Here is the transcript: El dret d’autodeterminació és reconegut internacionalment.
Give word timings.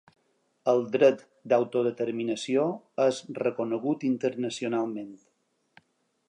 El 0.71 0.79
dret 0.93 1.19
d’autodeterminació 1.53 2.63
és 3.05 3.21
reconegut 3.41 4.07
internacionalment. 4.11 5.15